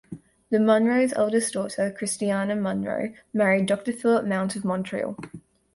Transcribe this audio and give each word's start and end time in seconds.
The 0.49 0.59
Munro's 0.59 1.13
eldest 1.13 1.53
daughter, 1.53 1.93
Christiana 1.95 2.55
Munro, 2.55 3.13
married 3.35 3.67
Doctor 3.67 3.93
Phillip 3.93 4.25
Mount 4.25 4.55
of 4.55 4.65
Montreal. 4.65 5.15